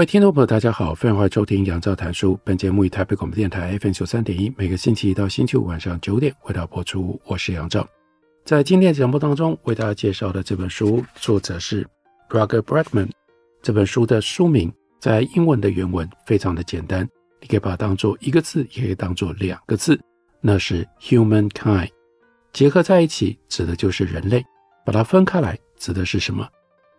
[0.00, 2.40] 各位听众朋友，大家好，欢迎收听杨照谈书。
[2.42, 7.20] 本节目以台北广播电台 FM 九三点一，每个星期一到星期五晚上九点为大家播出。
[7.26, 7.86] 我是杨照，
[8.42, 11.86] 在今天节目当中为大家介绍的这本书，作者是
[12.30, 13.10] Roger Bregman。
[13.60, 17.06] 这本书的书名在英文的原文非常的简单，
[17.38, 20.00] 你可以把它当做一个字，也可以当做两个字，
[20.40, 21.90] 那是 Humankind。
[22.54, 24.42] 结合在一起指的就是人类，
[24.82, 26.48] 把它分开来指的是什么？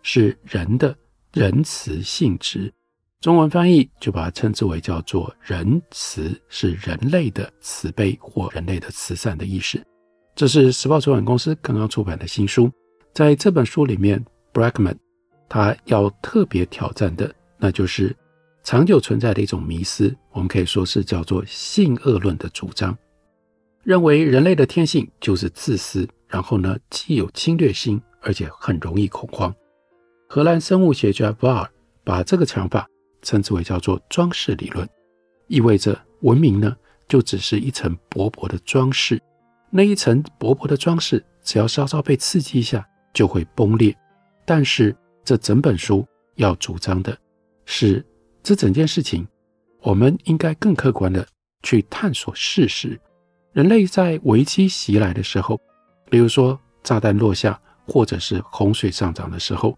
[0.03, 0.95] 是人的
[1.33, 2.71] 仁慈性质。
[3.21, 9.79] 中文翻译就把它称之为叫做仁慈，是人类的慈悲或人类的慈善的意思。
[10.33, 12.71] 这是时报出版公司刚刚出版的新书，
[13.13, 14.95] 在这本书里面，Bregman
[15.47, 18.15] 他要特别挑战的，那就是
[18.63, 22.97] 长久存在的一种迷思，我们可以说是叫做性恶论的主张，
[23.83, 29.53] 认为人类的天性就是自私，然后呢，既有侵略心，而且很容易恐慌。
[30.27, 31.67] 荷兰生物学家 Var
[32.03, 32.87] 把这个想法。
[33.21, 34.87] 称之为叫做装饰理论，
[35.47, 36.75] 意味着文明呢
[37.07, 39.21] 就只是一层薄薄的装饰，
[39.69, 43.95] 那一层薄薄的装饰，只要稍稍被刺激一下就会崩裂。
[44.45, 46.05] 但是这整本书
[46.35, 47.17] 要主张的
[47.65, 48.05] 是，
[48.43, 49.27] 这整件事情，
[49.81, 51.25] 我们应该更客观的
[51.63, 52.99] 去探索事实。
[53.53, 55.59] 人类在危机袭来的时候，
[56.09, 59.77] 比如说炸弹落下，或者是洪水上涨的时候，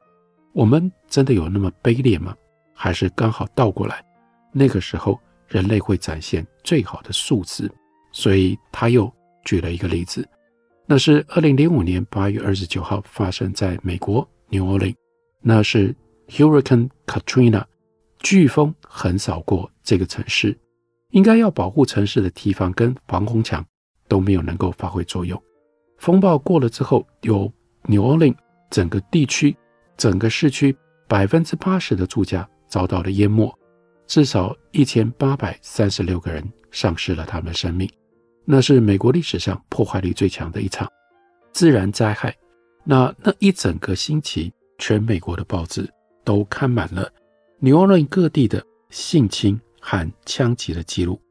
[0.53, 2.35] 我们真的有那么卑劣吗？
[2.83, 4.03] 还是刚好倒过来，
[4.51, 5.17] 那个时候
[5.47, 7.71] 人类会展现最好的素质。
[8.11, 9.09] 所以他又
[9.45, 10.27] 举了一个例子，
[10.85, 14.97] 那是二零零五年八月二十九号发生在美国 New Orleans，
[15.39, 15.95] 那是
[16.27, 17.63] Hurricane Katrina，
[18.21, 20.59] 飓风横扫过这个城市，
[21.11, 23.65] 应该要保护城市的堤防跟防洪墙
[24.09, 25.41] 都没有能够发挥作用。
[25.99, 27.49] 风暴过了之后，有
[27.83, 28.35] New Orleans
[28.69, 29.55] 整个地区、
[29.95, 30.75] 整个市区
[31.07, 32.45] 百分之八十的住家。
[32.73, 33.55] 遭到了淹没，
[34.07, 37.87] 至少一千八百三十六个人丧失了他们的生命。
[38.45, 40.91] 那是美国历史上破坏力最强的一场
[41.51, 42.35] 自然灾害。
[42.83, 45.87] 那那一整个星期，全美国的报纸
[46.23, 47.07] 都刊满了
[47.59, 51.21] 纽奥良各地的性侵和枪击的记录，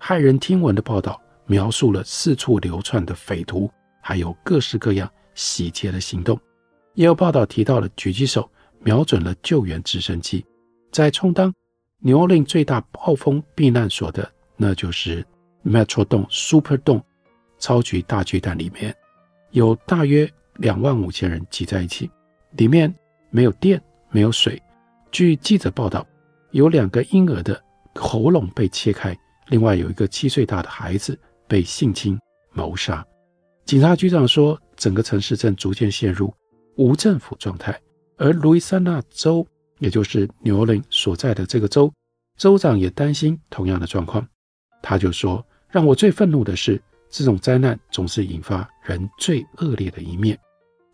[0.00, 3.70] 骇人听闻的报道描述了四处流窜的匪徒，
[4.02, 6.36] 还有各式各样洗劫的行动。
[6.94, 10.44] 也有报道提到了狙击手瞄准了救援直升机。
[10.90, 11.52] 在充当
[11.98, 15.24] 纽奥良最大暴风避难所的，那就是
[15.64, 17.02] Metrodome Superdome
[17.58, 18.94] 超级大巨蛋里面，
[19.50, 22.10] 有大约两万五千人挤在一起，
[22.52, 22.92] 里面
[23.30, 24.60] 没有电，没有水。
[25.10, 26.06] 据记者报道，
[26.52, 27.60] 有两个婴儿的
[27.94, 29.16] 喉咙被切开，
[29.48, 32.18] 另外有一个七岁大的孩子被性侵
[32.52, 33.04] 谋杀。
[33.64, 36.32] 警察局长说，整个城市正逐渐陷入
[36.76, 37.78] 无政府状态，
[38.16, 39.46] 而路易斯安那州。
[39.78, 41.92] 也就是纽奥良所在的这个州，
[42.36, 44.26] 州长也担心同样的状况。
[44.82, 46.80] 他就说：“让我最愤怒的是，
[47.10, 50.38] 这种灾难总是引发人最恶劣的一面。”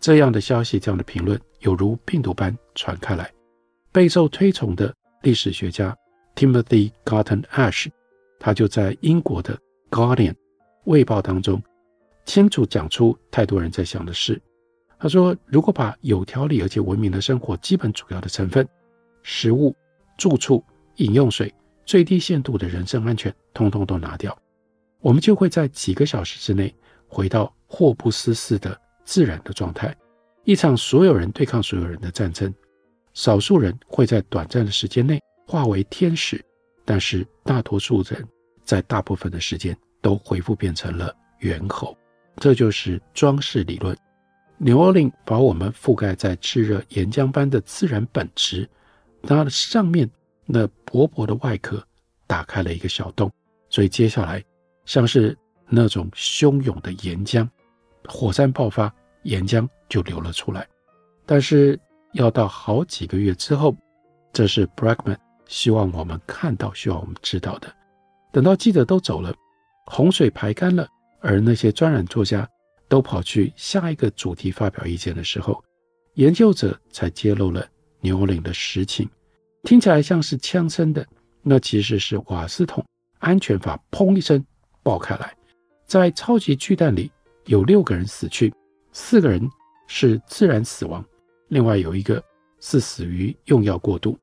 [0.00, 3.30] 这样的消息，这样的评论，犹如病毒般传开来。
[3.92, 5.96] 备受推崇的历史学家
[6.34, 7.88] Timothy Garton Ash，
[8.38, 9.56] 他就在英国的
[9.90, 10.32] 《Guardian》
[10.84, 11.62] 卫报当中，
[12.26, 14.40] 清楚讲出太多人在想的事。
[15.04, 18.66] 他说：“如果把有条理而且文明的生活基本主要的成分——
[19.22, 19.76] 食物、
[20.16, 20.64] 住处、
[20.96, 21.54] 饮用水、
[21.84, 24.34] 最低限度的人身安全，通通都拿掉，
[25.00, 26.74] 我们就会在几个小时之内
[27.06, 29.94] 回到霍布斯式的自然的状态。
[30.44, 32.50] 一场所有人对抗所有人的战争，
[33.12, 36.42] 少数人会在短暂的时间内化为天使，
[36.82, 38.26] 但是大多数人
[38.62, 41.94] 在大部分的时间都恢复变成了猿猴。
[42.38, 43.94] 这就是装饰理论。”
[44.56, 48.68] 纽奥良把我们覆盖在炽热岩浆般的自然本质，
[49.22, 50.08] 它的上面
[50.46, 51.84] 那薄薄的外壳
[52.26, 53.30] 打开了一个小洞，
[53.68, 54.42] 所以接下来
[54.84, 55.36] 像是
[55.66, 57.46] 那种汹涌的岩浆，
[58.06, 58.92] 火山爆发，
[59.24, 60.66] 岩浆就流了出来。
[61.26, 61.78] 但是
[62.12, 63.76] 要到好几个月之后，
[64.32, 65.16] 这是 Bregman
[65.46, 67.70] 希望我们看到、希望我们知道的。
[68.30, 69.34] 等到记者都走了，
[69.86, 70.86] 洪水排干了，
[71.20, 72.48] 而那些专栏作家。
[72.94, 75.60] 都跑去下一个主题发表意见的时候，
[76.12, 77.66] 研究者才揭露了
[78.00, 79.10] 牛岭的实情。
[79.64, 81.04] 听起来像是枪声的，
[81.42, 82.86] 那其实是瓦斯桶
[83.18, 84.46] 安全阀砰一声
[84.84, 85.36] 爆开来，
[85.86, 87.10] 在超级巨蛋里
[87.46, 88.54] 有六个人死去，
[88.92, 89.42] 四个人
[89.88, 91.04] 是自然死亡，
[91.48, 92.22] 另外有一个
[92.60, 94.16] 是死于用药过度，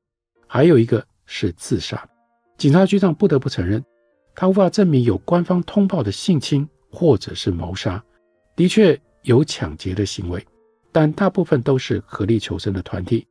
[0.47, 2.09] 还有一个是自杀。
[2.57, 3.83] 警察局长不得不承认，
[4.33, 8.01] 他无法证明有官方通报的性侵或者是谋杀，
[8.55, 10.45] 的确有抢劫的行为，
[10.91, 13.25] 但大部分都是合力求生的团体。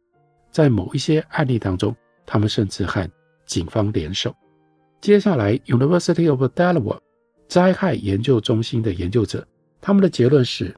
[0.50, 1.94] 在某一些案例当中，
[2.26, 3.08] 他们甚至和
[3.46, 4.34] 警方联手。
[5.00, 6.98] 接下来，University of Delaware
[7.48, 9.46] 灾害研究中心的研究者，
[9.80, 10.74] 他们的结论是：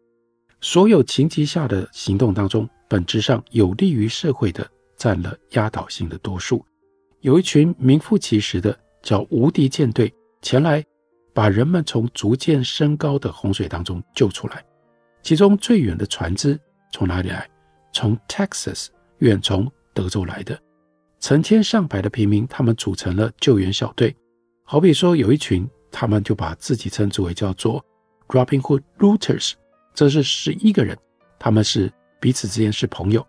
[0.60, 6.64] 所有情急下的行动当中，本质上有利于社会的占了压倒性的多数。
[7.20, 10.84] 有一群名副其实的叫无敌舰队前来，
[11.34, 14.64] 把人们从逐渐升高的洪水当中救出来。
[15.22, 16.58] 其中最远的船只
[16.92, 17.48] 从哪里来？
[17.92, 18.88] 从 Texas。
[19.22, 20.60] 远从德州来的
[21.20, 24.12] 成千上百的平民，他们组成了救援小队。
[24.64, 27.80] 好比说，有一群，他们就把自己称之为叫做
[28.26, 29.52] Robin Hood Looters，
[29.94, 30.98] 这是十一个人，
[31.38, 33.24] 他们是彼此之间是朋友，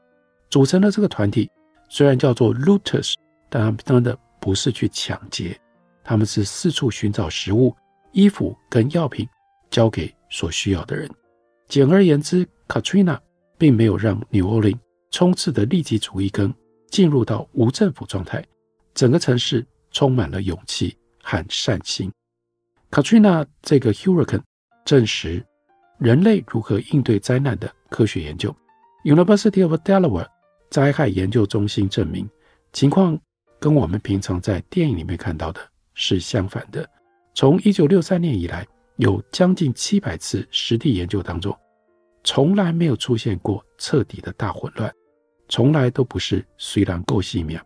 [0.49, 1.47] 组成了这个团体。
[1.89, 3.13] 虽然叫做 Looters，
[3.51, 5.55] 但他们真的不是去抢劫，
[6.03, 7.75] 他们是四处寻找食物、
[8.13, 9.27] 衣服跟药品，
[9.69, 11.09] 交给所需要的人。
[11.67, 13.19] 简而言之，Katrina
[13.57, 14.79] 并没有让 New Orleans。
[15.11, 16.51] 冲刺的利己主义跟
[16.89, 18.43] 进入到无政府状态，
[18.95, 22.11] 整个城市充满了勇气和善心。
[22.89, 24.41] Katrina 这个 hurricane
[24.83, 25.45] 证实
[25.99, 28.55] 人类如何应对灾难的科学研究。
[29.03, 30.25] University of Delaware
[30.71, 32.27] 灾害研究中心证明，
[32.71, 33.15] 情况
[33.59, 35.61] 跟我们平常在电影里面看到的
[35.93, 36.89] 是相反的。
[37.33, 38.65] 从1963年以来，
[38.97, 41.55] 有将近700次实地研究当中，
[42.23, 44.93] 从来没有出现过彻底的大混乱。
[45.49, 47.57] 从来都不是虽然够细密，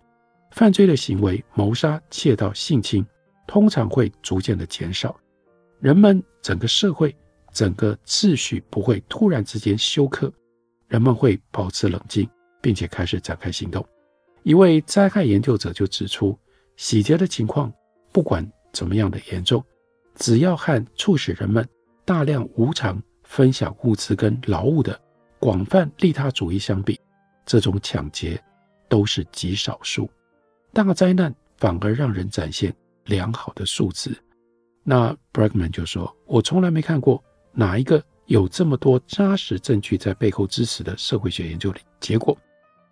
[0.51, 3.05] 犯罪的行为，谋杀、窃盗、性侵，
[3.45, 5.15] 通常会逐渐的减少。
[5.79, 7.15] 人们整个社会、
[7.53, 10.31] 整个秩序不会突然之间休克，
[10.87, 12.27] 人们会保持冷静，
[12.61, 13.85] 并且开始展开行动。
[14.43, 16.37] 一位灾害研究者就指出，
[16.77, 17.71] 洗劫的情况
[18.11, 18.45] 不管
[18.77, 19.63] 怎么样的严重，
[20.13, 21.68] 只要和促使人们
[22.06, 25.01] 大量无偿分享物资跟劳务的
[25.39, 27.00] 广泛利他主义相比，
[27.44, 28.39] 这种抢劫
[28.88, 30.07] 都是极少数，
[30.71, 32.71] 大灾难反而让人展现
[33.06, 34.15] 良好的素质。
[34.83, 42.38] 那 Bregman 就说：“我从来没看过哪一个有这么多扎实证据在背后支持的社会学研究里结果，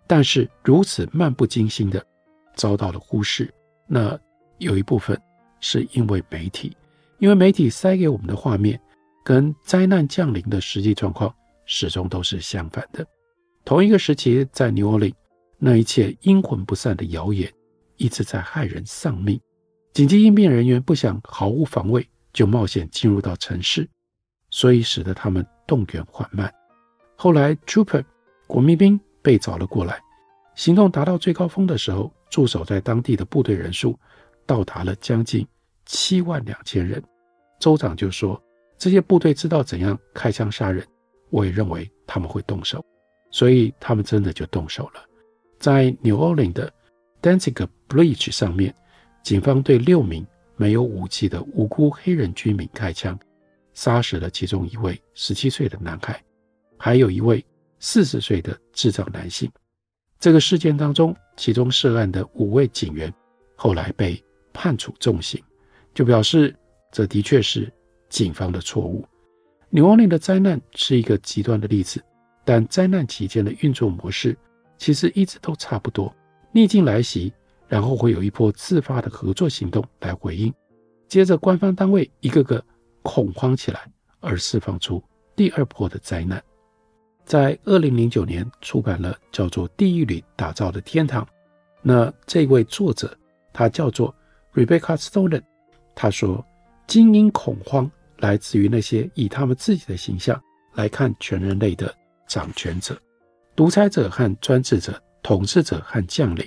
[0.08, 2.04] 但是如此漫不经心的
[2.56, 3.54] 遭到了忽视。
[3.86, 4.18] 那
[4.58, 5.16] 有一部分
[5.60, 6.76] 是因为媒体，
[7.18, 8.80] 因为媒体塞给我们的画面
[9.24, 13.06] 跟灾难降临的实际状况始终都是相反的。”
[13.64, 15.14] 同一个时期，在 New Orleans，，
[15.58, 17.52] 那一切阴魂不散的谣言
[17.96, 19.40] 一直在害人丧命。
[19.92, 23.88] 紧急应变人员不想毫无防卫就冒险进入到城市，
[24.50, 26.52] 所以使得他们动员缓慢。
[27.16, 28.04] 后来，Trooper
[28.46, 29.98] 国民兵被找了过来，
[30.54, 33.98] 行动达到最高峰的时候，驻守在当地的部队人数
[34.46, 35.46] 到达了将近
[35.84, 37.02] 七万两千人。
[37.58, 38.40] 州长就说
[38.78, 40.86] ：“这些部队知道怎样开枪杀人，
[41.30, 42.84] 我也认为他们会动手。”
[43.32, 45.04] 所以他们真的就动手了，
[45.58, 46.72] 在纽奥良的
[47.20, 48.74] Danziger Bridge 上面，
[49.22, 50.24] 警方对六名
[50.56, 53.18] 没有武器的无辜黑人居民开枪，
[53.74, 56.22] 杀死了其中一位十七岁的男孩，
[56.78, 57.44] 还有一位
[57.78, 59.50] 四十岁的智障男性。
[60.18, 63.12] 这个事件当中，其中涉案的五位警员
[63.54, 64.22] 后来被
[64.56, 65.38] 判处重刑，
[65.92, 66.56] 就表示
[66.90, 67.70] 这的确是
[68.08, 69.04] 警方的错误。
[69.68, 72.02] 纽奥良的灾难是一个极端的例子。
[72.48, 74.38] 但灾难期间的运作模式
[74.78, 76.14] 其实一直都差不多，
[76.52, 77.32] 逆境来袭，
[77.66, 80.54] 然后会有一波自发的合作行动来回应，
[81.08, 82.64] 接着官方单位一个个
[83.02, 83.80] 恐慌起来，
[84.20, 85.02] 而释放出
[85.34, 86.40] 第二波的灾难。
[87.24, 91.24] 在二零零九年出版了叫做《地狱里打造的天堂》，
[91.82, 93.12] 那这位作者
[93.52, 94.14] 他叫做
[94.56, 95.42] Rebecca Stolen，
[95.94, 96.42] 他说，
[96.86, 101.94] 精英恐慌来自于那些以他们自己的形象来看全人类的。
[102.28, 103.00] 掌权者、
[103.54, 106.44] 独裁者和专制者、统治者和将领，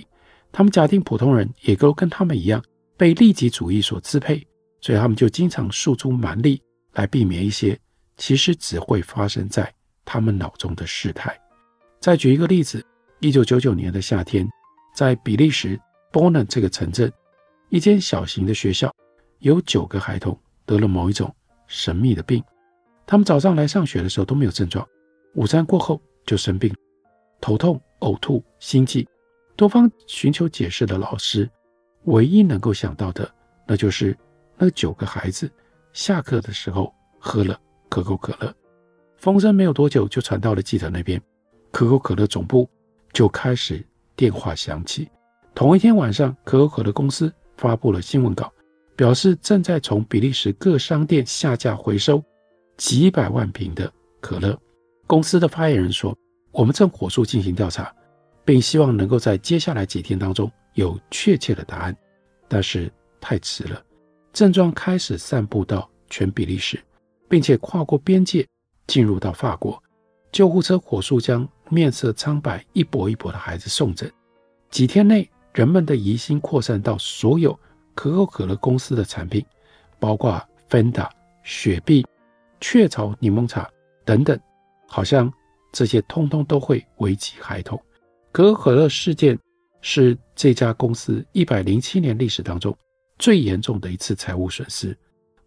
[0.52, 2.62] 他们假定普通人也都跟他们一样
[2.98, 4.46] 被利己主义所支配，
[4.82, 6.62] 所以他们就经常诉诸蛮力
[6.92, 7.78] 来避免一些
[8.18, 9.72] 其实只会发生在
[10.04, 11.34] 他们脑中的事态。
[11.98, 12.84] 再举一个例子：
[13.20, 14.46] 一九九九年的夏天，
[14.94, 15.80] 在比利时
[16.12, 17.10] 波嫩这个城镇，
[17.70, 18.92] 一间小型的学校
[19.38, 20.36] 有九个孩童
[20.66, 21.32] 得了某一种
[21.68, 22.42] 神秘的病，
[23.06, 24.86] 他们早上来上学的时候都没有症状。
[25.34, 26.74] 午餐过后就生病，
[27.40, 29.08] 头痛、呕吐、心悸。
[29.54, 31.48] 多方寻求解释的老师，
[32.06, 33.32] 唯一能够想到的，
[33.68, 34.18] 那就是
[34.58, 35.48] 那九个孩子
[35.92, 37.56] 下课的时候喝了
[37.88, 38.52] 可口可乐。
[39.16, 41.22] 风声没有多久就传到了记者那边，
[41.70, 42.68] 可口可乐总部
[43.12, 43.86] 就开始
[44.16, 45.08] 电话响起。
[45.54, 48.50] 同一天晚上，可口可乐公司发布了新闻稿，
[48.96, 52.24] 表示正在从比利时各商店下架回收
[52.78, 54.58] 几百万瓶的可乐。
[55.06, 56.16] 公司的发言人说
[56.52, 57.94] ：“我们正火速进行调查，
[58.46, 61.94] 并希望能够在接下来几天当中有确切的答案。”
[62.48, 62.90] 但是
[63.20, 63.84] 太迟了，
[64.32, 66.80] 症状开始散布到全比利时，
[67.28, 68.46] 并且跨过边界
[68.86, 69.80] 进入到法国。
[70.32, 74.10] 救护车火速将面色苍白、一跛一跛的孩子送诊。
[74.70, 77.58] 几天内，人们的疑心扩散到所有
[77.94, 79.44] 可口可乐公司的产品，
[79.98, 81.10] 包括芬达、
[81.42, 82.06] 雪碧、
[82.60, 83.68] 雀巢柠檬茶
[84.04, 84.38] 等等，
[84.86, 85.32] 好像
[85.72, 87.80] 这些通通都会危及孩童。
[88.30, 89.36] 可口可乐事件
[89.80, 92.76] 是这家公司一百零七年历史当中
[93.18, 94.96] 最严重的一次财务损失，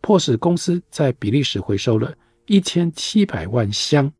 [0.01, 2.13] 迫使公司在比利时回收了
[2.45, 4.11] 一千七百万箱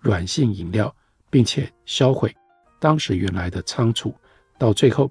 [0.00, 0.92] 软性饮料，
[1.30, 2.34] 并且销毁
[2.80, 4.12] 当时原来的仓储，
[4.58, 5.08] 到最后。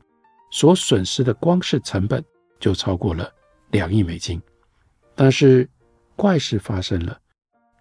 [0.49, 2.23] 所损失的光是成本
[2.59, 3.31] 就超过了
[3.71, 4.41] 两亿美金，
[5.15, 5.69] 但是
[6.15, 7.19] 怪事发生了。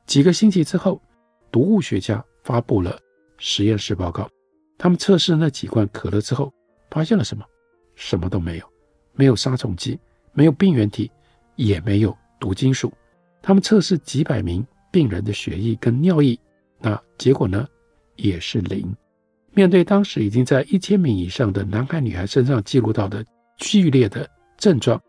[0.07, 1.01] 几个星期之后，
[1.51, 2.99] 毒物学家发布了
[3.39, 4.29] 实验室报告。
[4.79, 6.53] 他们测试那几罐可乐之后，
[6.91, 7.45] 发现了什么？
[7.95, 8.73] 什么都没有，
[9.15, 9.99] 没有杀虫剂，
[10.33, 11.11] 没有病原体，
[11.55, 12.93] 也没有毒金属。
[13.41, 16.39] 他们测试几百名病人的血液跟尿液，
[16.79, 17.67] 那结果呢？
[18.17, 18.95] 也是零。
[19.57, 23.25] 面对当时已经在一千名以上的男孩女孩身上记录到的
[23.57, 25.01] 剧烈的症状，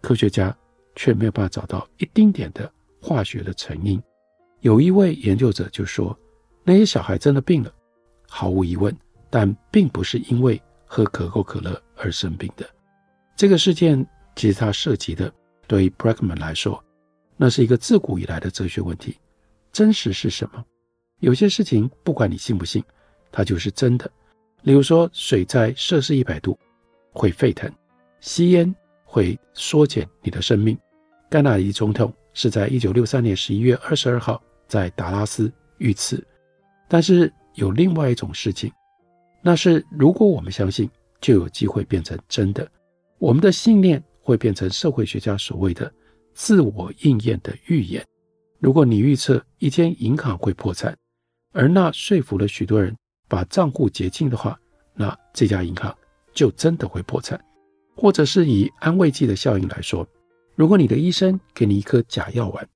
[0.00, 0.56] 科学家
[0.94, 4.00] 却没有办法找到一丁点的化学的成因。
[4.60, 6.16] 有一位研究者就说
[6.62, 7.74] ：“那些小孩真的病了，
[8.28, 8.96] 毫无疑问，
[9.28, 12.64] 但并不是因为喝可口可乐而生病的。”
[13.34, 14.06] 这个事件
[14.36, 15.32] 其实它涉及的，
[15.66, 16.80] 对于 Bregman 来说，
[17.36, 19.16] 那是一个自古以来的哲学问题：
[19.72, 20.64] 真实是什么？
[21.18, 22.80] 有些事情，不管你信不信。
[23.32, 24.10] 它就是真的，
[24.62, 26.58] 例如说，水在摄氏一百度
[27.12, 27.70] 会沸腾，
[28.20, 30.76] 吸烟会缩减你的生命。
[31.28, 36.24] 甘纳迪总统是在一九六三年十一月二十二号在达拉斯遇刺。
[36.88, 38.72] 但是有另外一种事情，
[39.42, 42.68] 那是如果我们相信，就有机会变成真的。
[43.18, 45.92] 我们的信念会变成社会学家所谓的
[46.34, 48.04] 自我应验的预言。
[48.58, 50.96] 如果你预测一间银行会破产，
[51.52, 52.96] 而那说服了许多人。
[53.30, 54.58] 把账户结清的话，
[54.92, 55.96] 那这家银行
[56.34, 57.40] 就真的会破产。
[57.96, 60.06] 或者是以安慰剂的效应来说，
[60.56, 62.68] 如果你的医生给你一颗假药丸，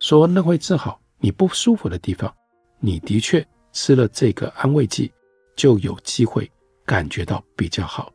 [0.00, 2.32] 说那会治好你不舒服的地方，
[2.78, 5.10] 你的确吃了这个安慰剂，
[5.56, 6.50] 就有机会
[6.84, 8.12] 感觉到比较好。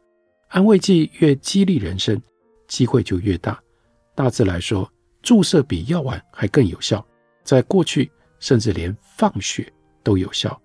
[0.50, 2.22] 安慰剂越激励人生，
[2.68, 3.60] 机会就越大。
[4.14, 4.90] 大致来说，
[5.22, 7.06] 注射比药丸还更有效。
[7.44, 9.72] 在过去，甚至连放血
[10.04, 10.62] 都有效。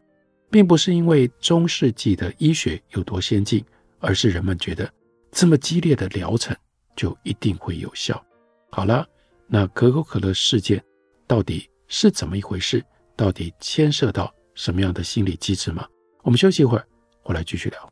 [0.52, 3.64] 并不是因为中世纪的医学有多先进，
[4.00, 4.92] 而是人们觉得
[5.30, 6.54] 这么激烈的疗程
[6.94, 8.22] 就一定会有效。
[8.70, 9.06] 好了，
[9.46, 10.84] 那可口可乐事件
[11.26, 12.84] 到底是怎么一回事？
[13.16, 15.86] 到底牵涉到什么样的心理机制吗？
[16.22, 16.86] 我们休息一会儿，
[17.22, 17.91] 回来继续聊。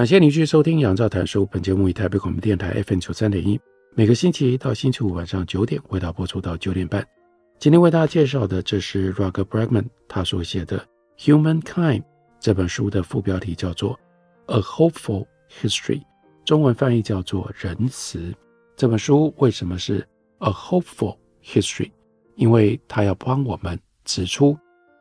[0.00, 1.42] 感谢您继续收听《杨照谈书》。
[1.52, 3.60] 本节目以台北广播电台 FM 九三点一，
[3.94, 7.06] 每个星期一到星期五晚上九点为大家播出到九点半。
[7.58, 10.82] 今天为大家介绍的，这是 Roger Bregman 他所写的
[11.22, 12.00] 《Humankind》
[12.40, 13.92] 这本书的副标题叫做
[14.54, 15.26] 《A Hopeful
[15.60, 15.98] History》，
[16.46, 18.18] 中文翻译叫做《仁慈》。
[18.76, 19.98] 这本书为什么是
[20.38, 21.90] A Hopeful History？
[22.36, 24.58] 因为他要帮我们指出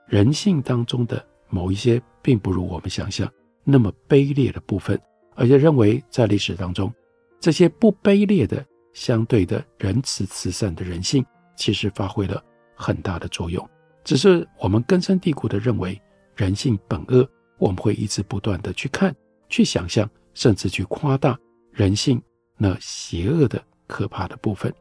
[0.07, 3.31] 人性当中的某一些并不如我们想象。
[3.63, 4.99] 那么卑劣的部分，
[5.35, 6.93] 而且认为在历史当中，
[7.39, 11.25] 这些不卑劣的、相对的仁慈慈善的人性，
[11.55, 12.43] 其实发挥了
[12.75, 13.67] 很大的作用。
[14.03, 16.01] 只是我们根深蒂固地认为
[16.35, 19.15] 人性本恶，我们会一直不断地去看、
[19.49, 21.37] 去想象，甚至去夸大
[21.71, 22.21] 人性
[22.57, 24.73] 那邪恶的、可怕的部分。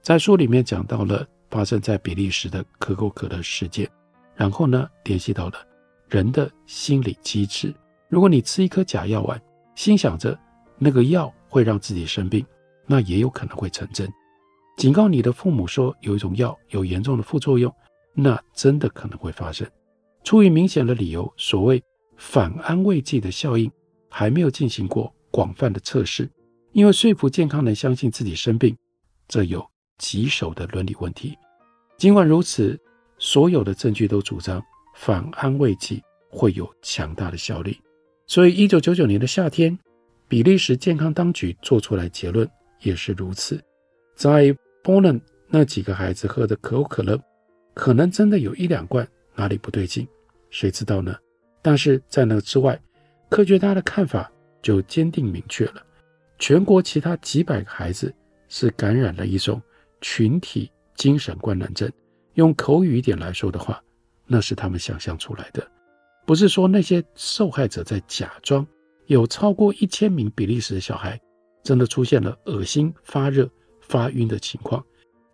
[0.00, 3.88] 在书里面讲到了发生在比利时的可口可乐事件，
[4.34, 5.54] 然后呢，联系到了
[6.08, 7.72] 人的心理机制。
[8.12, 9.40] 如果你吃一颗假药丸，
[9.74, 10.38] 心想着
[10.76, 12.44] 那个药会让自己生病，
[12.86, 14.06] 那也有可能会成真。
[14.76, 17.74] 警告你的父母说有一种药有严重的副作用，
[18.12, 19.66] 那真的可能会发生。
[20.24, 21.82] 出于明显的理由，所谓
[22.18, 23.72] 反安慰剂的效应
[24.10, 26.30] 还没有进行过广泛的测试，
[26.72, 28.76] 因为说服健康人相信自己生病，
[29.26, 29.66] 这有
[29.96, 31.34] 棘手的伦理问题。
[31.96, 32.78] 尽管如此，
[33.16, 34.62] 所有的证据都主张
[34.96, 37.80] 反安慰剂会有强大的效力。
[38.26, 39.78] 所以，一九九九年的夏天，
[40.28, 42.48] 比利时健康当局做出来结论
[42.80, 43.62] 也是如此。
[44.14, 47.20] 在波兰那几个孩子喝的可口可乐，
[47.74, 50.06] 可能真的有一两罐哪里不对劲，
[50.50, 51.14] 谁知道呢？
[51.60, 52.80] 但是在那之外，
[53.28, 54.30] 科学家的看法
[54.62, 55.82] 就坚定明确了：
[56.38, 58.14] 全国其他几百个孩子
[58.48, 59.60] 是感染了一种
[60.00, 61.90] 群体精神官能症。
[62.34, 63.82] 用口语一点来说的话，
[64.26, 65.66] 那是他们想象出来的。
[66.24, 68.66] 不是说那些受害者在假装，
[69.06, 71.20] 有超过一千名比利时的小孩
[71.62, 73.48] 真的出现了恶心、发热、
[73.80, 74.84] 发晕的情况。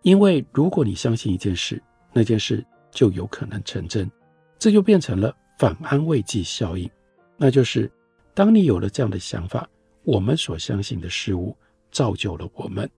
[0.02, 4.11] 因为如果你相信一件事，那件事就有可能成真，
[4.59, 6.88] 这就变成了反安慰剂效应。
[7.37, 7.90] 那就是
[8.35, 9.68] 当你有了这样的想法，
[10.04, 11.54] 我们所相信的事物
[11.90, 12.88] 造就了我们。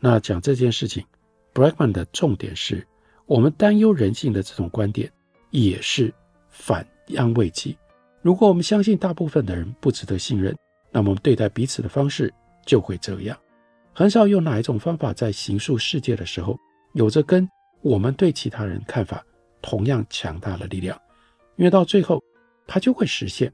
[0.00, 1.04] 那讲这件事情
[1.52, 2.86] ，Bregman 的重点是
[3.26, 5.12] 我们担忧人性的这种观点
[5.50, 6.12] 也是
[6.48, 6.86] 反。
[7.16, 7.76] 安慰剂。
[8.22, 10.56] 如果我们相信大部分的人不值得信任，
[10.90, 12.32] 那么我们对待彼此的方式
[12.64, 13.38] 就会这样。
[13.92, 16.58] 很少有哪一种方法在形塑世界的时候，
[16.94, 17.48] 有着跟
[17.82, 19.24] 我们对其他人看法
[19.60, 20.98] 同样强大的力量，
[21.56, 22.22] 因为到最后
[22.66, 23.52] 它就会实现。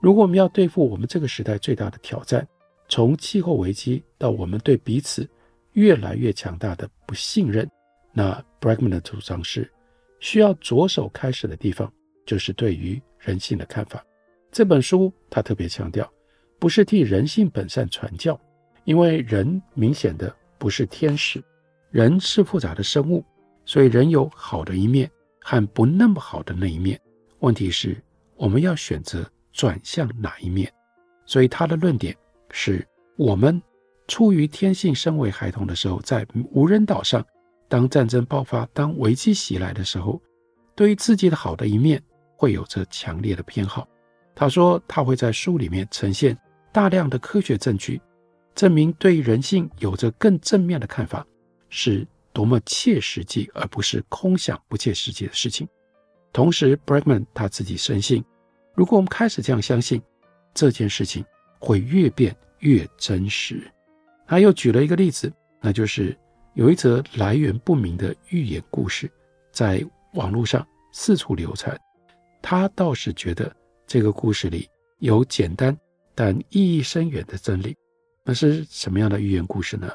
[0.00, 2.46] 如果我们要对付我们这个时代最大的挑战，
[2.88, 5.28] 从气候危机到我们对彼此
[5.72, 7.68] 越来越强大的不信任，
[8.12, 9.70] 那 Bregman 的主张是
[10.20, 11.92] 需要着手开始的地方。
[12.28, 14.04] 就是对于人性的看法，
[14.52, 16.06] 这本书他特别强调，
[16.58, 18.38] 不是替人性本善传教，
[18.84, 21.42] 因为人明显的不是天使，
[21.90, 23.24] 人是复杂的生物，
[23.64, 25.10] 所以人有好的一面
[25.40, 27.00] 和不那么好的那一面。
[27.38, 27.96] 问题是
[28.36, 30.70] 我们要选择转向哪一面。
[31.24, 32.14] 所以他的论点
[32.50, 32.86] 是
[33.16, 33.58] 我们
[34.06, 37.24] 出于天性，身为孩童的时候，在无人岛上，
[37.70, 40.20] 当战争爆发，当危机袭来的时候，
[40.74, 42.02] 对于自己的好的一面。
[42.38, 43.86] 会有着强烈的偏好。
[44.32, 46.38] 他说，他会在书里面呈现
[46.72, 48.00] 大量的科学证据，
[48.54, 51.26] 证明对人性有着更正面的看法，
[51.68, 55.66] 是多么切实际，而不是空想不切实际的事情。
[56.32, 58.24] 同时，Bregman 他自己深信，
[58.76, 60.00] 如果我们开始这样相信，
[60.54, 61.24] 这件事情
[61.58, 63.60] 会越变越真实。
[64.24, 66.16] 他又举了一个例子，那就是
[66.54, 69.10] 有一则来源不明的寓言故事，
[69.50, 71.76] 在网络上四处流传。
[72.40, 73.54] 他倒是觉得
[73.86, 75.76] 这个故事里有简单
[76.14, 77.76] 但意义深远的真理。
[78.24, 79.90] 那是什么样的寓言故事呢？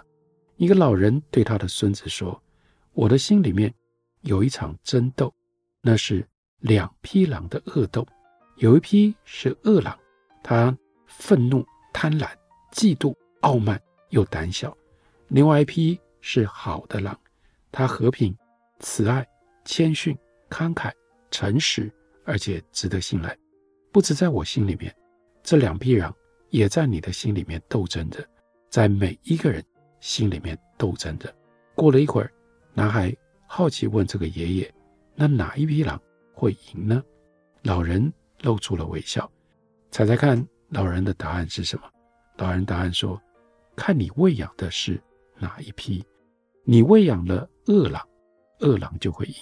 [0.58, 2.42] 一个老人对他的孙子说
[2.94, 3.74] ：“我的心里面
[4.22, 5.34] 有一场争斗，
[5.82, 6.26] 那是
[6.60, 8.08] 两匹狼的恶斗。
[8.58, 9.98] 有一匹是恶狼，
[10.44, 10.76] 他
[11.08, 12.30] 愤怒、贪婪、
[12.72, 14.72] 嫉妒、傲慢又胆小；
[15.28, 17.20] 另外一匹是好的狼，
[17.72, 18.36] 他和平、
[18.80, 19.28] 慈爱、
[19.66, 20.18] 谦逊、
[20.50, 20.92] 慷慨、
[21.30, 21.92] 诚实。”
[22.26, 23.38] 而且值得信赖，
[23.92, 24.94] 不止在我心里面，
[25.44, 26.16] 这两匹狼
[26.50, 28.26] 也在你的心里面斗争着，
[28.70, 29.64] 在每一个人
[30.00, 31.34] 心里面斗争着。
[31.76, 32.32] 过了一会儿，
[32.74, 33.16] 男孩
[33.48, 34.74] 好奇问这个爷爷
[35.16, 36.02] ：“那哪一匹狼
[36.34, 37.04] 会赢呢？”
[37.64, 39.30] 老人露出了微笑，
[39.92, 41.90] 猜猜看，老人的答案是什么？
[42.38, 43.22] 老人答案说
[43.76, 45.02] ：“看你喂养的是
[45.40, 46.04] 哪一匹，
[46.64, 48.02] 你喂养了恶狼，
[48.60, 49.34] 恶狼就会赢；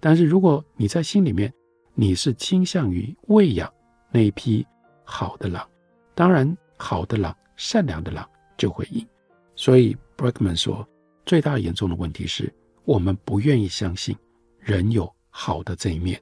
[0.00, 1.52] 但是如果你在心里面，
[1.94, 3.72] 你是倾向于喂养
[4.10, 4.66] 那一匹
[5.04, 5.68] 好的狼，
[6.14, 9.06] 当然，好的狼、善良的狼就会赢。
[9.54, 10.88] 所以，Bregman 说，
[11.26, 12.52] 最大严重的问题是
[12.84, 14.16] 我们不愿意相信
[14.58, 16.20] 人有好的这一面。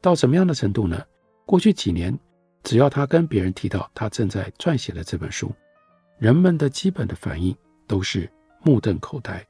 [0.00, 1.02] 到什么样的程度呢？
[1.46, 2.16] 过去几年，
[2.62, 5.50] 只要他跟别人提到他正在撰写的这本书，
[6.18, 7.56] 人们的基本的反应
[7.86, 8.30] 都是
[8.62, 9.44] 目瞪口呆，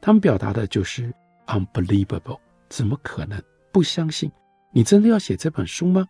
[0.00, 1.12] 他们表达的就是
[1.46, 3.40] unbelievable，怎么可能？
[3.72, 4.30] 不相信。
[4.72, 6.06] 你真的要写这本书吗？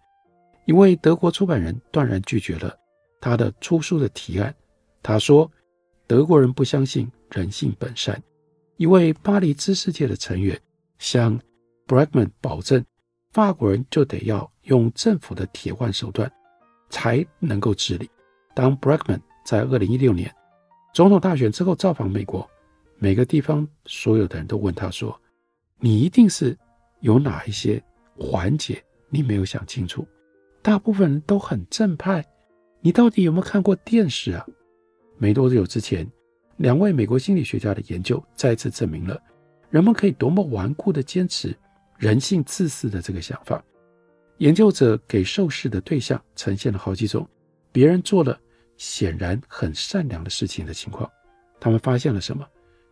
[0.64, 2.76] 一位德国出版人断然拒绝了
[3.20, 4.54] 他的出书的提案。
[5.02, 5.50] 他说
[6.08, 8.20] ：“德国人不相信人性本善。”
[8.76, 10.60] 一位巴黎知识界的成员
[10.98, 11.38] 向
[11.86, 12.84] b r a g m a n 保证，
[13.32, 16.30] 法国人就得要用政府的铁腕手段
[16.90, 18.10] 才能够治理。
[18.54, 20.34] 当 b r a g m a n 在二零一六年
[20.92, 22.48] 总统大选之后造访美国，
[22.98, 25.18] 每个地方所有的人都问他说
[25.78, 26.58] ：“你一定是
[27.00, 27.80] 有哪一些
[28.18, 30.06] 环节你没有想清楚？”
[30.62, 32.24] 大部分人都很正派，
[32.80, 34.44] 你到底有没有看过电视啊？
[35.16, 36.10] 没多久之前，
[36.56, 39.20] 两位美国心理学家的研究再次证明了
[39.70, 41.56] 人们可以多么顽固地坚持
[41.98, 43.62] 人性自私的这个想法。
[44.38, 47.26] 研究者给受试的对象呈现了好几种
[47.72, 48.38] 别人做了
[48.76, 51.10] 显然很善良的事情的情况，
[51.58, 52.46] 他们发现了什么？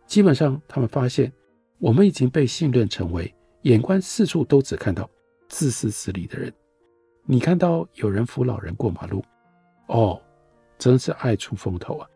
[0.07, 1.31] 基本上，他们发现
[1.77, 3.33] 我们已经被信任成为
[3.63, 5.09] 眼观四处都只看到
[5.47, 6.51] 自私自利的人。
[7.25, 9.23] 你看到有人扶老人过马路，
[9.87, 10.21] 哦，
[10.77, 12.07] 真是爱出风头啊！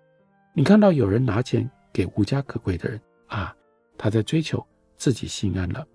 [0.53, 3.55] 你看到有人拿钱给无家可归的人啊，
[3.97, 4.65] 他在追求
[4.95, 5.85] 自己心安了。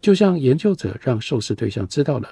[0.00, 2.30] 就像研究者让受试对象知道了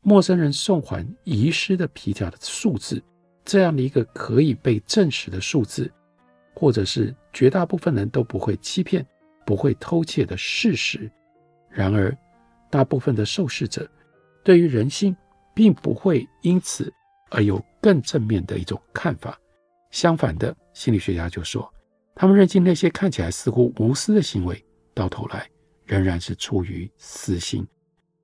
[0.00, 3.02] 陌生人送还遗失的皮夹的数字，
[3.44, 5.90] 这样的一个可以被证实的数字，
[6.54, 9.06] 或者是绝大部分人都不会欺骗、
[9.44, 11.10] 不会偷窃的事实。
[11.68, 12.16] 然而，
[12.70, 13.88] 大部分的受试者
[14.42, 15.16] 对于人性
[15.54, 16.92] 并不会因此
[17.30, 19.38] 而有更正面的一种看法。
[19.90, 21.70] 相反的，心理学家就说，
[22.14, 25.48] 他们认定那些看起来似乎无私的行为，到头来
[25.84, 27.66] 仍然是出于私心。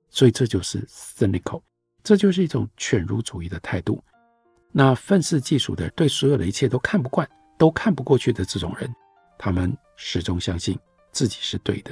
[0.09, 1.61] 所以这就是 cynical，
[2.03, 4.03] 这就是一种犬儒主义的态度。
[4.71, 8.91] 那愤世嫉俗的，对所有的一切都看不惯、都看不过去的这种人，
[9.37, 10.77] 他们始终相信
[11.11, 11.91] 自己是对的。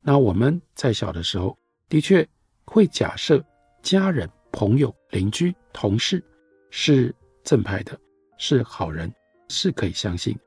[0.00, 1.56] 那我们在小的时候，
[1.88, 2.26] 的确
[2.66, 3.44] 会假设
[3.82, 6.22] 家人、朋友、邻居、同事
[6.70, 7.98] 是正派的，
[8.38, 9.12] 是好人，
[9.48, 10.38] 是可以相信。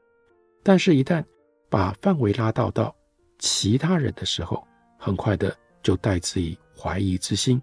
[0.61, 1.23] 但是，一旦
[1.69, 2.95] 把范围拉到到
[3.39, 4.65] 其他人的时候，
[4.97, 7.61] 很快的就带之以怀疑之心。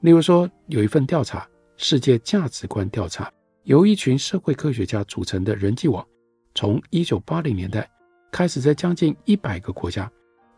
[0.00, 1.48] 例如说，有一份调查。
[1.76, 3.28] 世界价值观调查
[3.64, 6.06] 由一群社会科学家组成的人际网，
[6.54, 7.90] 从一九八零年代
[8.30, 10.08] 开始，在将近一百个国家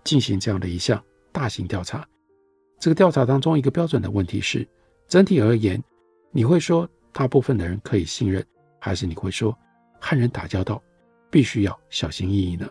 [0.05, 2.07] 进行这样的一项大型调查。
[2.78, 4.66] 这个调查当中，一个标准的问题是：
[5.08, 5.82] 整体而言，
[6.30, 8.44] 你会说大部分的人可以信任，
[8.78, 9.56] 还是你会说
[9.98, 10.82] 和人打交道
[11.30, 12.68] 必须要小心翼翼呢？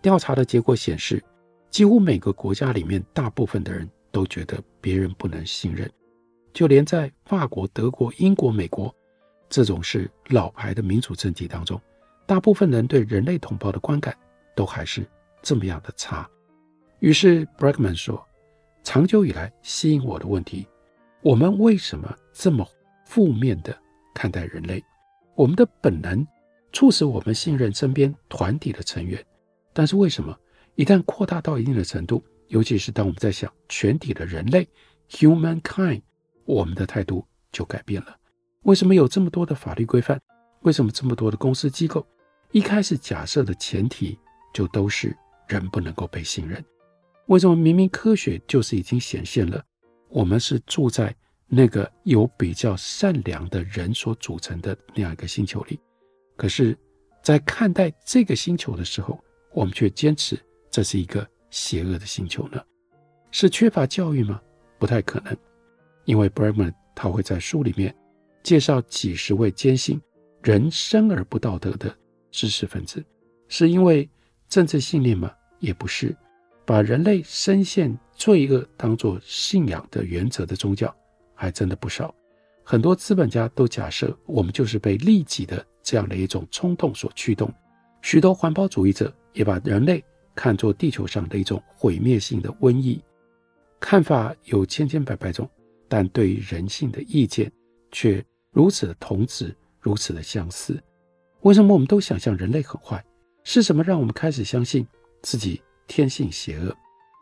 [0.00, 1.22] 调查的结果显示，
[1.70, 5.90] 几乎每个国家里面，大部分的人都觉得别人不能信任。
[6.54, 8.94] 就连在法国、德国、英国、美国
[9.48, 11.80] 这种是老牌的民主政体当中，
[12.26, 14.16] 大部分人对人类同胞的观感
[14.54, 15.06] 都还是
[15.42, 16.28] 这么样的差。
[17.00, 18.24] 于是 Bregman 说
[18.88, 20.66] ：“长久以来吸引我的问题，
[21.20, 22.66] 我们为什么这么
[23.04, 23.78] 负面的
[24.14, 24.82] 看待人类？
[25.34, 26.26] 我们的本能
[26.72, 29.22] 促使我们信任身边团体的成员，
[29.74, 30.34] 但是为什么
[30.74, 34.66] 一旦扩大到一定的程度，尤其是当我们在想全体的人类
[35.10, 36.00] （humankind）。”
[36.46, 37.22] 我们的态度
[37.52, 38.16] 就改变了。
[38.62, 40.18] 为什么有这么多的法律规范？
[40.62, 42.06] 为什么这么多的公司机构？
[42.52, 44.18] 一开始假设的前提
[44.54, 45.14] 就都是
[45.46, 46.64] 人不能够被信任。
[47.28, 49.62] 为什么明明科学就是已经显现了，
[50.08, 51.14] 我们是住在
[51.46, 55.78] 那个有比较善良的人所组成的那样一个星球里，
[56.36, 56.76] 可是，
[57.22, 60.38] 在看待这个星球的时候，我们却坚持
[60.70, 62.62] 这是一个邪恶的星球呢？
[63.30, 64.40] 是缺乏教育吗？
[64.78, 65.36] 不太可能。
[66.06, 67.94] 因为 Bregman 他会在书里面
[68.42, 70.00] 介绍几十位坚信
[70.42, 71.94] 人生而不道德的
[72.30, 73.04] 知识分子，
[73.48, 74.08] 是因为
[74.48, 75.30] 政治信念吗？
[75.58, 76.16] 也不是。
[76.68, 80.94] 把人类深陷罪恶当作信仰的原则的宗教
[81.34, 82.14] 还真的不少。
[82.62, 87.50] 很多资本家都假设我们就是被利己的这样的一种冲动所驱动。
[88.02, 90.04] 许多环保主义者也把人类
[90.34, 93.02] 看作地球上的一种毁灭性的瘟疫。
[93.80, 95.48] 看法有千千百百种。
[95.88, 97.50] 但对于人性的意见
[97.90, 100.78] 却如此的同质，如此的相似。
[101.40, 103.02] 为什么我们都想象人类很坏？
[103.42, 104.86] 是什么让我们开始相信
[105.22, 106.72] 自己天性邪恶？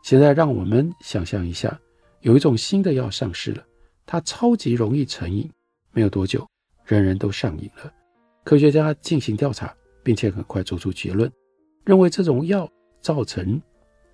[0.03, 1.79] 现在让我们想象一下，
[2.21, 3.63] 有一种新的药上市了，
[4.05, 5.49] 它超级容易成瘾，
[5.91, 6.47] 没有多久，
[6.85, 7.91] 人人都上瘾了。
[8.43, 11.31] 科学家进行调查，并且很快做出结论，
[11.83, 12.69] 认为这种药
[13.01, 13.59] 造成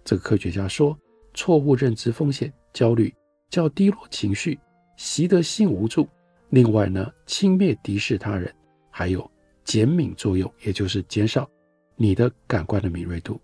[0.05, 0.97] 这个科学家说
[1.33, 3.13] 错误认知风险、焦虑。
[3.49, 4.59] 较低落情绪，
[4.97, 6.09] 习得性无助。
[6.49, 8.51] 另外呢，轻蔑敌视他人，
[8.89, 9.29] 还有
[9.63, 11.47] 减敏作用，也就是减少
[11.95, 13.39] 你的感官的敏锐度。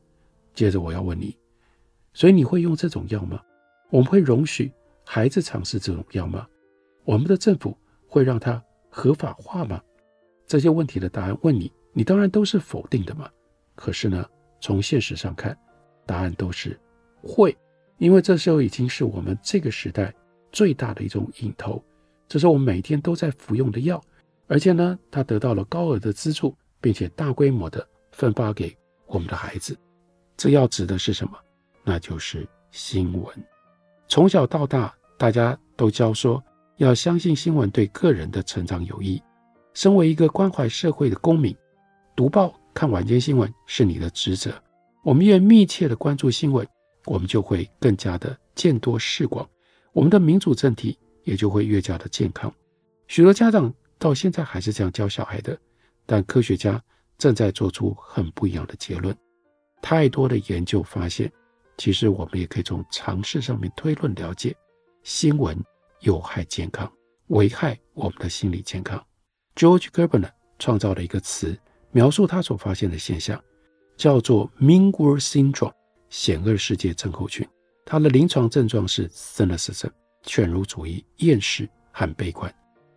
[0.54, 1.38] 接着我要问你，
[2.14, 3.42] 所以你会用这种药吗？
[3.90, 4.72] 我们会容许
[5.06, 6.48] 孩子尝试这种药吗？
[7.06, 7.76] 我们的政府
[8.08, 9.82] 会让它合法化吗？
[10.46, 13.30] 这些问题的答案问你，你当然都是否定的嘛。
[13.76, 14.28] 可是呢，
[14.60, 15.58] 从现实上看，
[16.06, 16.80] 答案都是
[17.22, 17.56] 会。
[17.98, 20.14] 因为这时候已经是我们这个时代
[20.52, 21.84] 最大的一种瘾头，
[22.28, 24.02] 这是我们每天都在服用的药，
[24.48, 29.78] 而且呢，它得到了高额的资助，并且大规模的分发给我们的孩子。
[30.40, 31.38] 这要指的是什么？
[31.84, 33.46] 那就是新闻。
[34.08, 36.42] 从小到大，大家都教说
[36.78, 39.22] 要相信新闻对个人的成长有益。
[39.74, 41.54] 身为一个关怀社会的公民，
[42.16, 44.50] 读报、看晚间新闻是你的职责。
[45.04, 46.66] 我们越密切地关注新闻，
[47.04, 49.46] 我们就会更加的见多识广，
[49.92, 52.50] 我们的民主政体也就会越加的健康。
[53.10, 55.60] 许多家长到现在还是这样教小孩的，
[56.06, 56.82] 但科学家
[57.18, 59.14] 正在做出很不一样的结论。
[59.82, 61.32] 太多的研究发现，
[61.78, 64.56] 其实我们也可以从常识上面推论了解，
[65.04, 65.58] 新闻
[66.02, 66.92] 有害健康，
[67.28, 69.04] 危害我们的心理健康。
[69.56, 71.60] George Gerbner 创造了一个词，
[71.92, 73.42] 描述他所发现的现象。
[73.98, 75.74] 叫做 Mean World Syndrome，
[76.10, 77.46] 险恶世界症候群。
[77.86, 79.90] 他的临床症状是 cynicism，
[80.24, 82.50] 犬儒主义、厌世和悲观。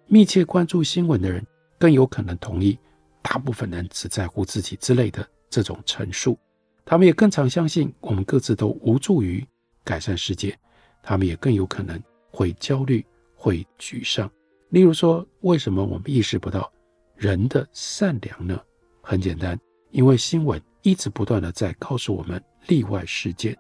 [0.06, 1.44] 密切关注新闻的人
[1.76, 2.78] 更有可能同意
[3.20, 6.38] 大部分人只在乎自己之类的这种陈述。
[6.84, 9.46] 他们也更常相信我们各自都无助于
[9.84, 10.58] 改善世界。
[11.02, 14.30] 他们也更有可能会焦虑、会沮丧。
[14.70, 16.72] 例如说，为什么我们意识不到
[17.16, 18.60] 人的善良呢？
[19.00, 19.58] 很简单，
[19.90, 20.60] 因为新闻。
[20.84, 23.56] 一直不断地在告诉我们例外事件，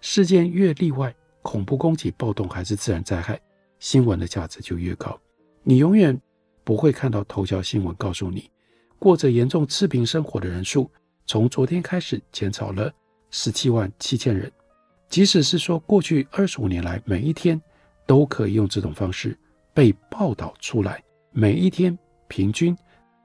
[0.00, 3.40] 事件越例外，恐怖攻击、暴动还是自然灾害，
[3.80, 5.18] 新闻的价值就越高。
[5.64, 6.16] 你永远
[6.62, 8.48] 不会看到头条新闻告诉你，
[9.00, 10.88] 过着严重赤贫生活的人数
[11.30, 12.92] 从昨天开始减少了
[13.30, 14.50] 十七万七千人。
[15.08, 17.60] 即使是说过去二十五年来每一天
[18.04, 19.38] 都可以用这种方式
[19.72, 22.76] 被报道出来，每一天平均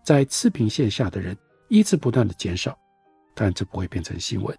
[0.03, 1.35] 在赤贫线下的人
[1.67, 2.77] 一直不断的减少。
[3.33, 4.55] 但这不会变成新闻，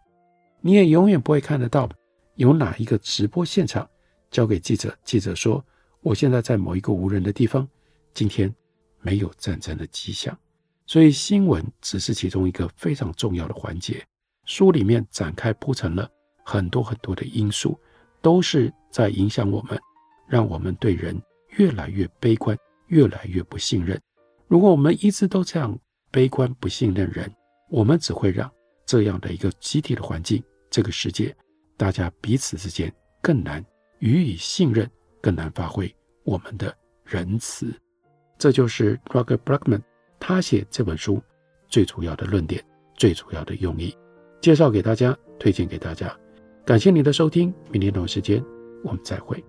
[0.61, 1.89] 你也永远不会看得到
[2.35, 3.89] 有哪一个直播现场
[4.29, 5.65] 交给记者，记者说
[6.03, 7.69] ：“我现在在某一个无人的地方，
[8.13, 8.53] 今天
[9.03, 10.37] 没有战争的迹象。”
[10.87, 14.05] 所以新闻只是其中一个非常重要的环节。
[14.45, 16.09] 书里面展开铺陈了
[16.45, 17.79] 很多很多的因素，
[18.23, 19.79] 都是在影响我们，
[20.29, 21.21] 让我们对人
[21.59, 24.01] 越来越悲观，越来越不信任。
[24.47, 25.77] 如果我们一直都这样
[26.11, 27.31] 悲观不信任人，
[27.69, 28.51] 我们只会让。
[28.87, 31.37] 这样的一个集体的环境，这个世界，
[31.77, 33.65] 大家彼此之间更难
[33.99, 34.89] 予以信任，
[35.21, 36.73] 更难发挥我们的
[37.05, 37.75] 仁慈。
[38.39, 39.83] 这就是 Roger Blackman
[40.19, 41.23] 他写这本书
[41.69, 42.63] 最主要的论点，
[42.97, 43.97] 最主要的用意，
[44.41, 46.15] 介绍给大家，推荐给大家。
[46.65, 48.43] 感谢您的收听，明天同一时间
[48.83, 49.43] 我们再会。